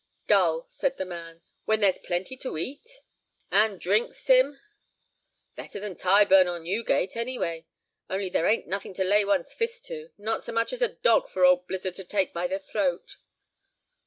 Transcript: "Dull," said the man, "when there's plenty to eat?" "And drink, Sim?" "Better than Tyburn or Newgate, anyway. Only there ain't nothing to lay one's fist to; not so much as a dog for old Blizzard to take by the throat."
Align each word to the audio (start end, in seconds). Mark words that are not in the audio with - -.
"Dull," 0.25 0.65
said 0.67 0.97
the 0.97 1.05
man, 1.05 1.43
"when 1.65 1.79
there's 1.79 1.99
plenty 1.99 2.35
to 2.37 2.57
eat?" 2.57 2.97
"And 3.51 3.79
drink, 3.79 4.15
Sim?" 4.15 4.59
"Better 5.55 5.79
than 5.79 5.95
Tyburn 5.95 6.47
or 6.47 6.57
Newgate, 6.57 7.15
anyway. 7.15 7.67
Only 8.09 8.27
there 8.29 8.47
ain't 8.47 8.65
nothing 8.65 8.95
to 8.95 9.03
lay 9.03 9.23
one's 9.23 9.53
fist 9.53 9.85
to; 9.85 10.09
not 10.17 10.41
so 10.43 10.51
much 10.53 10.73
as 10.73 10.81
a 10.81 10.87
dog 10.87 11.29
for 11.29 11.45
old 11.45 11.67
Blizzard 11.67 11.93
to 11.93 12.03
take 12.03 12.33
by 12.33 12.47
the 12.47 12.57
throat." 12.57 13.17